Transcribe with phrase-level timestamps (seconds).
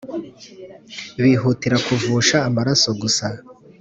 [1.21, 3.27] bihutira kuvusha amarasogusa